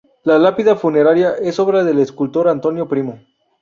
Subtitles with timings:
[0.23, 3.19] La lápida funeraria es obra del escultor Antonio Primo.